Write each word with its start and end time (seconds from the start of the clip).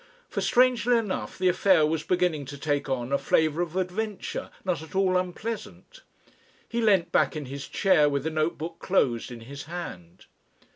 For, 0.29 0.41
strangely 0.41 0.97
enough, 0.97 1.37
the 1.37 1.47
affair 1.47 1.85
was 1.85 2.01
beginning 2.01 2.45
to 2.45 2.57
take 2.57 2.89
on 2.89 3.11
a 3.13 3.19
flavour 3.19 3.61
of 3.61 3.75
adventure 3.75 4.49
not 4.65 4.81
at 4.81 4.95
all 4.95 5.15
unpleasant. 5.15 6.01
He 6.67 6.81
leant 6.81 7.11
back 7.11 7.35
in 7.35 7.45
his 7.45 7.67
chair 7.67 8.09
with 8.09 8.23
the 8.23 8.31
note 8.31 8.57
book 8.57 8.79
closed 8.79 9.29
in 9.31 9.41
his 9.41 9.65
hand.... 9.65 10.25